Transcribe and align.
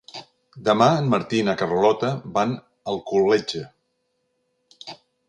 Demà 0.69 0.85
en 1.01 1.11
Martí 1.13 1.41
i 1.41 1.43
na 1.49 1.55
Carlota 1.59 2.09
van 2.39 2.55
a 2.55 2.63
Alcoletge. 2.95 3.63